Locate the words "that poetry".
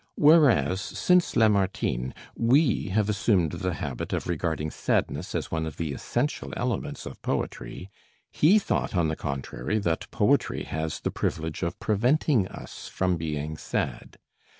9.77-10.63